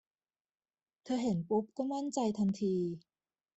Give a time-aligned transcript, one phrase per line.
[1.03, 2.75] เธอเห็นปุ๊บก็มั่นใจทันที